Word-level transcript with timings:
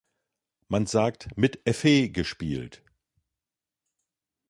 Man 0.67 0.87
sagt 0.87 1.27
„mit 1.37 1.61
Effet 1.67 2.11
gespielt“. 2.11 2.81